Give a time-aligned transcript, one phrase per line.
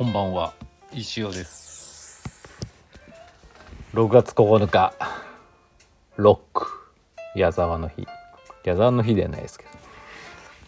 [0.00, 0.54] こんばんは。
[0.94, 2.22] 石尾です。
[3.92, 4.94] 6月9日。
[6.16, 6.66] ロック
[7.34, 8.06] 矢沢の日。
[8.64, 9.66] 矢沢の日ではないですけ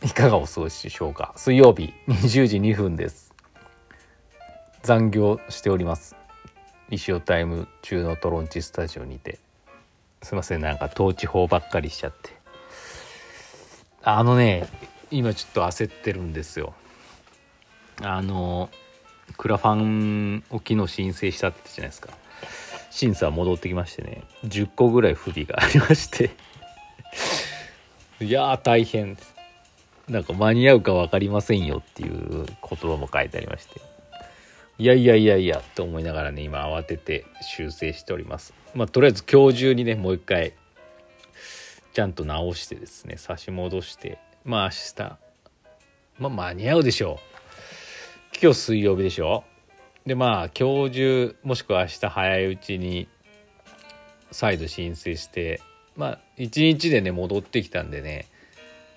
[0.03, 0.07] ど。
[0.07, 1.33] いかがお過ごしでしょうか。
[1.37, 3.33] 水曜日20時2分です。
[4.83, 6.15] 残業しております。
[6.91, 9.39] 石尾タイム中のトロンチスタジオにて。
[10.23, 12.37] すいませんなんか統治法ばっかりしちゃって。
[14.03, 14.69] あのね
[15.11, 16.75] 今ちょっと焦ってるんですよ。
[18.03, 18.69] あの
[19.37, 22.11] クラファンを昨日申請したって言ったじゃないですか。
[22.91, 24.23] 審査戻ってきましてね。
[24.45, 26.31] 10個ぐらい不備がありまして。
[28.21, 29.17] いやー大変。
[30.09, 33.81] なんか間に合うか分かりませんよっていう言葉も書いてありまして。
[34.79, 38.53] いやいやいやいやと思いながらね今慌てて修正しております。
[38.75, 40.55] まあとりあえず今日中にねもう一回
[41.93, 44.19] ちゃんと直してですね差し戻して。
[44.45, 45.19] まあ明日。
[46.19, 47.32] まあ間に合うでしょう。
[48.43, 49.45] 今日水曜日でしょ？
[50.05, 53.07] でまあ今日中もしくは明日早いうちに
[54.33, 55.61] 再度申請して
[55.97, 58.27] まあ1日でね戻ってきたんでね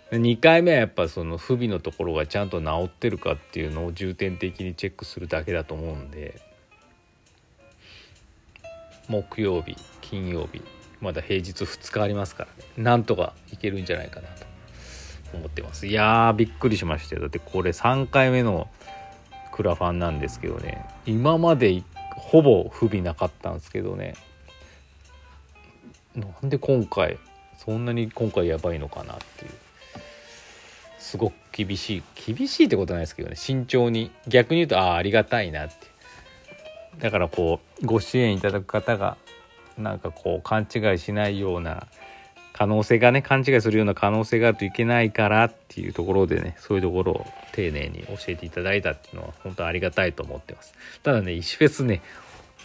[0.10, 6.42] 2回目はやっぱその不備のところがちゃんと治ってるかっていうのを重点的にチェックするだけだと思うんで
[9.08, 10.64] 木曜日金曜日
[11.02, 14.48] まだ平日2日ありますからねなんとかいけるんじゃないかなと
[15.36, 15.86] 思ってます。
[15.86, 17.22] いやーびっくりしましたよ。
[17.22, 18.70] だってこれ3回目の
[19.56, 20.86] クラファンなんですけどね。
[21.06, 21.81] 今まで
[22.17, 24.16] ほぼ不備なかったんですけどね。
[26.14, 27.17] なんで今回
[27.58, 29.52] そんなに今回やばいのかなっていう。
[31.00, 32.03] すごく厳しい。
[32.34, 33.38] 厳しいってことないですけどね。
[33.38, 35.74] 慎重に逆に言うとああありがたいなって
[37.00, 39.16] だからこうご支援いただく方が
[39.78, 41.88] なんかこう勘違いしないような
[42.58, 50.74] 可能性がね勘違いするような可能性があるといけないからっていうところでねそういうところを丁寧に教えていただいたっていうのは本当ありがたいと思ってます。
[51.04, 52.02] ただね石フェスね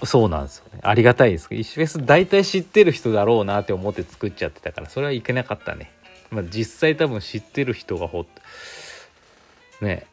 [0.05, 0.79] そうなんですよね。
[0.85, 5.91] ありがたいですけど石フェス大体知ってる人だろうなって思って作っちゃってたからそれはいけなかったね。
[6.31, 8.27] まあ実際多分知ってる人がほっ
[9.81, 10.07] ね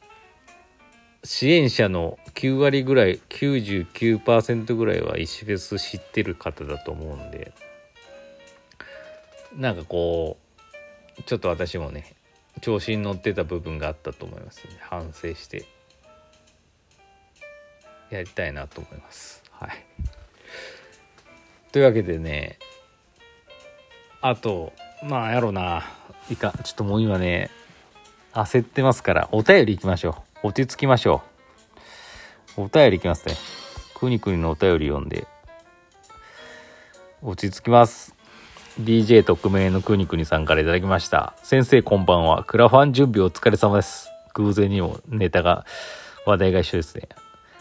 [1.23, 7.51] 支援者の9割ぐらい99%ぐらいは石フェス知ってる方だと思うんで
[9.57, 10.37] なんかこ
[11.19, 12.15] うちょっと私もね
[12.61, 15.65] 調子に乗ってた部分があったと思いますので反省して。
[18.09, 19.43] やりたいなと思います。
[19.51, 19.85] はい。
[21.71, 22.57] というわけでね
[24.21, 24.71] あと
[25.03, 25.83] まあやろうな。
[26.29, 27.49] いかちょっともう今ね
[28.33, 30.47] 焦ってますからお便りいきましょう。
[30.47, 31.21] 落ち着きましょ
[32.57, 32.61] う。
[32.63, 33.35] お便りいきますね。
[33.95, 35.27] くにくにのお便り読んで。
[37.21, 38.16] 落ち着きます。
[38.79, 41.33] DJ 特命のくにくにさんから頂きました。
[41.41, 42.43] 先生こんばんは。
[42.43, 44.11] クラファン準備お疲れ様です。
[44.35, 45.65] 偶然にもネタが
[46.27, 47.09] 話題が一緒ですね。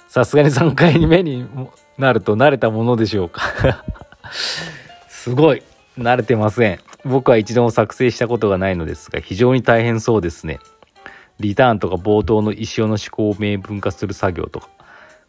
[0.08, 1.48] さすがに3回目に
[1.96, 3.40] なると慣れたものでしょうか。
[5.08, 5.62] すごい。
[5.96, 6.80] 慣れてません。
[7.06, 10.58] 僕は一度も作成したことがないのですが非常に大変そうですね。
[11.40, 14.68] リターンとか冒頭の石尾の思考を明文化する作業とか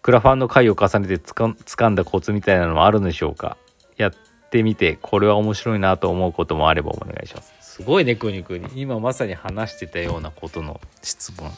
[0.02, 3.56] クラファンの回を重ねてつか掴んだコツみたいなのもあるんでしょうか。
[3.96, 4.12] やっ
[4.50, 7.54] てみてこれは面白いなと思うこともあればお願いします。
[7.62, 11.52] すごいねくにくに今まさに話してたようなことの質問。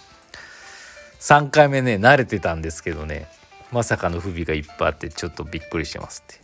[1.20, 3.28] 3回目ね慣れてたんですけどね
[3.72, 6.42] まさかの不備がいっぱいあってちょっとびっくりしてますって。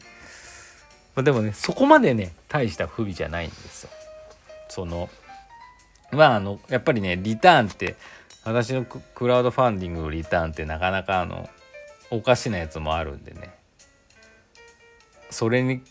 [1.16, 3.90] まあ、でもねそこまでね大した不備じゃないんですよ。
[4.70, 5.10] その
[6.12, 7.96] まああのやっぱりねリターンって
[8.44, 11.50] 私のクラウドファンディングのリターンってなかなかあの
[12.12, 13.54] おかしなやつもあるんでね。
[15.32, 15.82] それに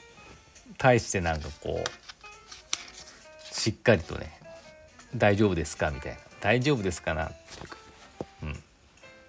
[0.79, 4.39] 対してなんかこうしっかりとね
[5.17, 7.33] 「大丈夫ですか?」みたいな「大丈夫ですかな?」
[8.43, 8.63] うん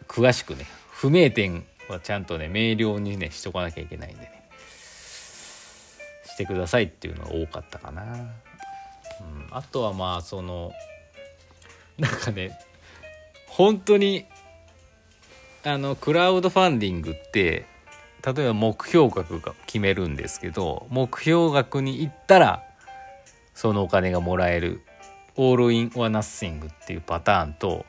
[0.08, 4.50] 詳しくね不明点はちゃんとね明瞭にねしとかなきゃいけないんでね
[6.25, 8.28] してくださいっていうのが多かったかな、うん、
[9.52, 10.74] あとはまあその
[11.98, 12.60] なんかね
[13.48, 14.25] 本当に
[15.64, 17.66] あのクラウドファンディングって
[18.25, 22.63] 例えば目標額が決めるんですけど目標額に行ったら
[23.54, 24.81] そのお金がもらえる。
[25.38, 27.86] オールイン・オア・ナッシングっていうパターンと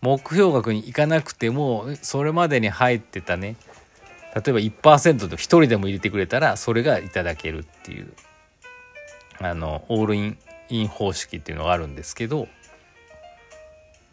[0.00, 3.56] 目標額に行かなくてもそれまでに入ってたね。
[4.34, 8.12] 例えば1%で1人でも入れてくれたらそれがいただけるっていう
[9.40, 10.38] あのオールイン
[10.68, 12.48] イン方式っていうのがあるんですけど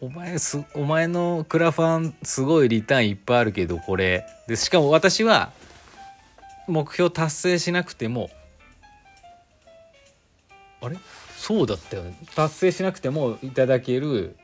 [0.04, 4.26] お前すお前のクラファンすごいリターンいっぱいあるけどこれ。
[4.48, 5.52] でしかも私は
[6.68, 8.32] 目標達成しなくても
[10.82, 10.98] あれ？
[11.38, 12.18] そうだったよね。
[12.36, 14.36] 達成しなくてもいただける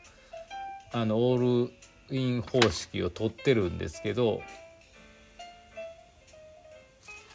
[0.92, 4.42] あのオールイン方式を取ってるんですけど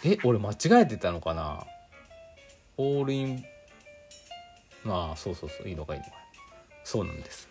[0.05, 1.67] え俺間違えてたのかな？
[2.77, 3.45] オールイン
[4.85, 5.97] まあそうそうそういいのかい？
[5.97, 6.13] いのか
[6.85, 7.51] そうなんです。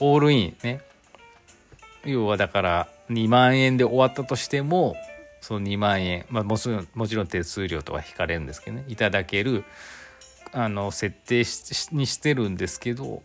[0.00, 0.80] オールインね。
[2.04, 4.96] 要はだから2万円で終わったとしても
[5.40, 8.84] その2万円、まあ、もちろんもちろん手数料とか引かれるんですけどね。
[8.88, 9.64] いただける
[10.52, 11.38] あの設定
[11.94, 13.22] にしてるんですけど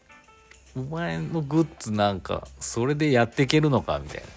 [0.76, 4.28] お前のグッズなんかそれでやっていけるのかみたいな。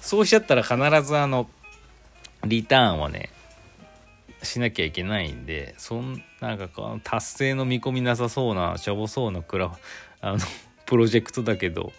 [0.00, 0.76] そうしちゃったら必
[1.06, 1.50] ずあの
[2.44, 3.30] リターンはね
[4.42, 9.76] しなきゃいけないんでそんなんかこの達成の見込みなさそうなしょぼそうなクラ
[10.20, 10.38] あの
[10.88, 11.92] プロジェクトだけど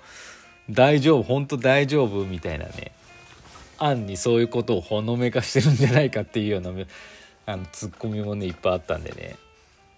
[0.69, 2.91] 大丈夫本当大丈夫みたいなね。
[3.77, 6.71] 案にそういうことをほのめかしてるんじゃないかっていうような
[7.45, 9.37] あのツッコミもねいっぱいあったんでね。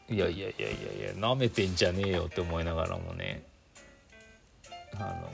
[0.09, 3.43] いやいやいやいやいやなめてんじゃねえよって思いながらもね。
[4.93, 5.29] あの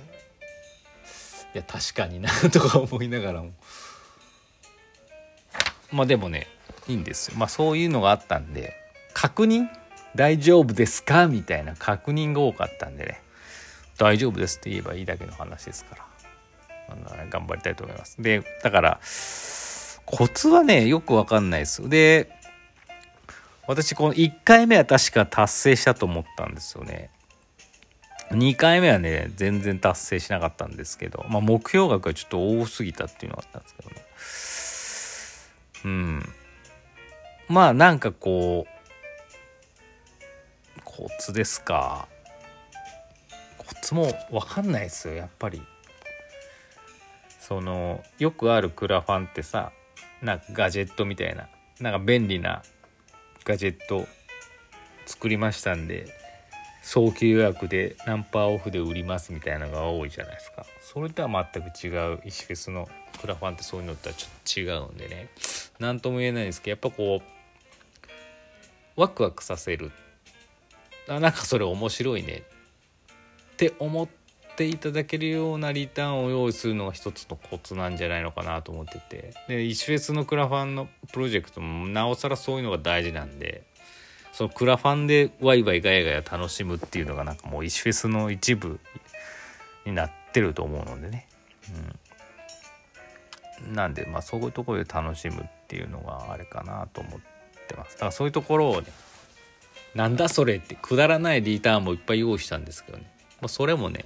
[1.54, 3.52] いや確かになとか思いながらも。
[5.92, 6.48] まあでもね
[6.88, 7.38] いいんですよ。
[7.38, 8.74] まあそういうのがあったんで
[9.14, 9.68] 確認？
[10.16, 11.28] 大丈夫ですか？
[11.28, 13.22] みたいな確認が多かったんでね。
[13.98, 15.98] 大丈夫ですって言えばいいだけの話ですか
[16.90, 18.22] ら、頑張りたいと思います。
[18.22, 19.00] でだから
[20.06, 21.88] コツはねよくわかんないです。
[21.90, 22.32] で
[23.68, 27.10] 私この1回目は確か達成したと思ったんですよね。
[28.32, 33.76] 2回目はね全然達成しなかったんですけど、まあ、目標額がちょっと多すぎたっていうのがあったんです
[35.84, 35.88] けどね。
[35.88, 36.34] うん。
[37.48, 38.72] まあなんかこう
[40.84, 42.08] コツですか。
[43.88, 45.62] コツも分かんないですよやっぱり。
[47.40, 49.72] そのよくあるクラファンってさ
[50.22, 51.48] なんかガジェットみたいな
[51.80, 52.62] なんか便利な
[53.46, 54.06] ガジェット
[55.06, 56.08] 作りましたんで
[56.82, 60.66] 早期予約で何パーオフで売りますみたいなのが多いじゃないですか。
[60.82, 62.90] それとは全く違う石フェスの
[63.22, 65.30] クラファンってそういうのとはちょっと違うんでね。
[65.80, 67.22] 何とも言えないんですけどやっぱこ
[68.98, 69.92] うワクワクさせる。
[71.08, 72.44] あなんかそれ面白いね。
[73.58, 74.08] って思っ
[74.56, 79.34] ていただけるようなリターンを用意するのが一つのコツなんじゃないのかなと思ってて。
[79.48, 83.64] で石フェスのクラファンのプロジェクトもなおさらそういうのが大事なんで
[84.32, 88.80] そのクラファンでワイワイガヤガヤ楽しむっていうのがなんかもう石フェスの一部
[89.88, 91.28] になってると思うのでね、
[93.66, 97.20] うん、なんでまあそういうところで楽しむっていうのがあれかなと思っ
[97.68, 97.94] てます。
[97.96, 98.88] だからそういうところをね
[99.96, 103.12] なんだそれってくだらないリターンもいっぱい用意したんですけどね、
[103.42, 104.06] まあ、それもね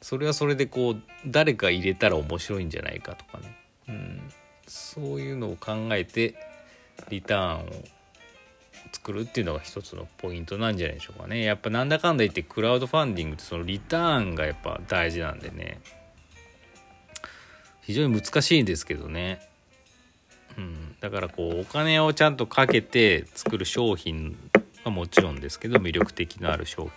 [0.00, 3.56] それはそれでこう誰か入れたら面白いんじゃないかとかね、
[3.88, 4.22] うん、
[4.66, 6.34] そういうのを考えて
[7.08, 7.66] リターンを
[8.92, 11.42] 作るっていうのが一つのポイントなんじゃないでしょうかね。
[11.42, 15.80] やっぱなんだかんだ言ってクラウドファンディングってそのリターンがやっぱ大事なんでね。
[17.82, 19.40] 非常に難しいんですけどね。
[20.56, 24.36] うん、だからこうお金をちゃんとかけて作る商品
[24.84, 26.92] はもちろんですけど魅力的のある商品。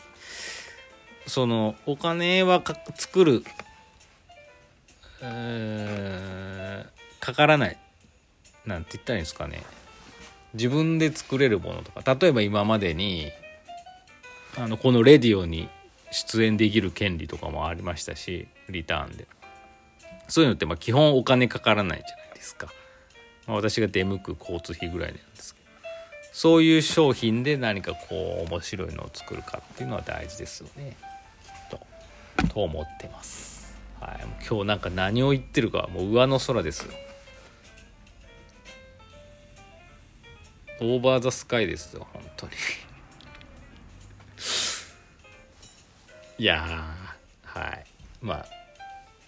[1.27, 2.63] そのお金は
[2.96, 3.43] 作る、
[7.19, 7.77] かからない
[8.65, 9.63] なんて言ったらいいんですかね。
[10.53, 12.15] 自分で作れるものとか。
[12.15, 13.31] 例えば今までに
[14.57, 15.69] あのこのレディオに
[16.12, 19.27] 出演できる権利とかもありましたしリターンで。
[20.29, 22.67] そういうのってまあ基本お金かからないじゃないですか、
[23.46, 25.67] まあ、私が出向く交通費ぐらいなんですけど。
[26.34, 30.96] そういう商品で何かこう面白いのを作るかっていうのは大事ですよね。
[32.58, 33.78] と思ってます。
[34.00, 36.88] はい今日なんか何を言ってるかもう上の空です。
[36.88, 36.94] よ
[40.82, 42.54] オーバーザスカイですよ本当に。
[46.40, 46.96] いや
[47.44, 47.86] はい。
[48.24, 48.44] ま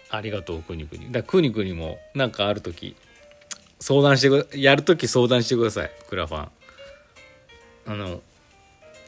[0.09, 1.11] あありがとうくにくに。
[1.11, 2.95] だくにくにもなんかある時
[3.79, 6.49] 相談してくやる時相談してくださいクラファン。
[7.85, 8.21] あの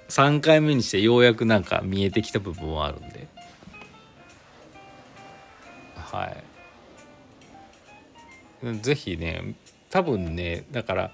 [0.10, 3.41] 3回目にしてようやくなんか見えてきた部分もあるんで。
[6.12, 6.44] はい。
[8.82, 9.56] 是非ね
[9.90, 11.12] 多分ねだから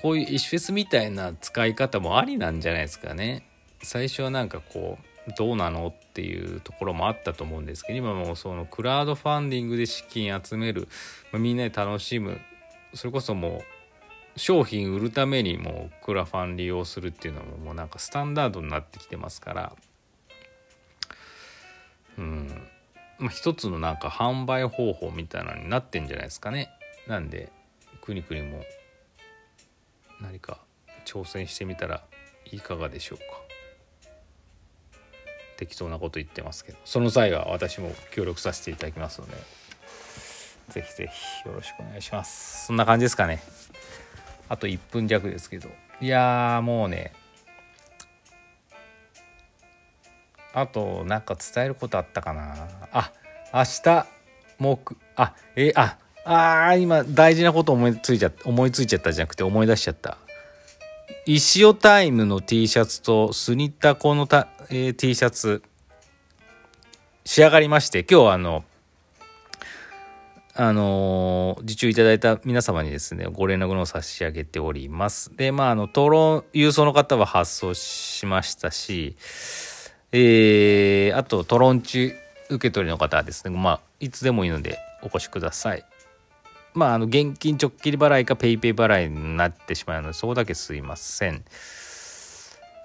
[0.00, 3.46] こういう石フェスみたいな使い方もありなんじゃないですかね。
[3.82, 4.98] 最初はなんかこ
[5.28, 10.88] うどうなのっていうところもあったと思うんですけど今もそのクラウドファンディングで資金集める、
[11.32, 12.40] ま、みんなで楽しむ
[12.94, 13.62] それこそも
[14.36, 19.72] う商品売るためにもうクラファン利用するっていうのももうなんかスタンダードになってきてますから。
[22.18, 22.68] うん。
[23.18, 26.70] まあ一つのなんか販売方法みたいなのになってんじゃないですかね。
[27.06, 27.50] なんで
[28.00, 28.62] くにくにも
[30.20, 30.58] 何か
[31.04, 32.04] 挑戦してみたら
[32.52, 33.24] いかがでしょうか。
[35.56, 36.78] 適当なこと言ってますけど。
[36.84, 39.34] その際は私も協力させていただきますので
[40.68, 41.10] ぜひぜ
[41.42, 42.66] ひよろしくお願いします。
[42.66, 43.42] そんな感じですかね。
[44.48, 45.68] あと1分弱ですけど。
[46.00, 47.14] いやーもうね
[50.58, 52.66] あとなんか伝えることあったかな？
[52.90, 53.12] あ
[53.52, 54.06] 明日
[54.58, 60.16] 木あえああ今大事なこと思いついちゃっ思いついちゃったじゃなくて思い出しちゃった
[61.26, 65.62] 石尾タイムの T シャツとスニッタコのた、えー、T シャツ
[67.26, 68.64] 仕上がりまして今日あの
[70.54, 75.36] あのー、受注いただいた皆様にですね、ご連絡の差し上げております。
[75.36, 79.16] で、まあ、あの、討論、郵送の方は発送しましたし、
[80.18, 82.14] えー、あと、トロンチ
[82.48, 85.84] 受け取りの方はですね、まあ、いつでもいいのでお越しください。
[86.72, 91.44] まあ、あの、現金直切り払いか PayPay 払いになってしまうので、そこだけすいません。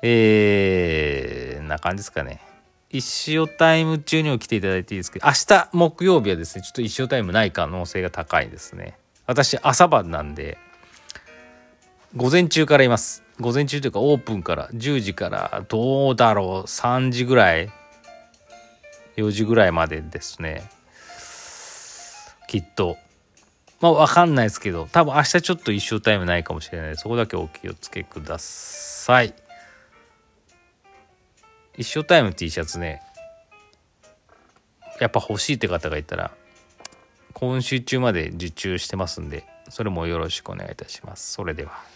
[0.02, 2.42] えー、な感じですかね。
[2.90, 8.98] 一生タイム中にも来ていただいていいですけど、明日木曜日はですね、ちょっと一生タイムない可能性が高いですね。
[9.26, 10.58] 私、朝晩なんで、
[12.18, 13.24] 午前中からいます。
[13.42, 17.72] 午前中というかオープンから10時からどうだろう3時ぐらい
[19.18, 20.70] 4時ぐらいまでですね。
[22.48, 22.98] きっと。
[23.80, 26.98] まあ分かんないですけど多分明日ちょっと一生タイムないかもしれない。
[26.98, 29.34] そこだけお気をつけください。
[31.78, 33.02] 一生タイム T シャツね。
[35.00, 36.30] やっぱ欲しいって方がいたら
[37.34, 41.34] 今週中まで受注してますんでそれもよろしくお願いいたします。
[41.34, 41.91] それでは。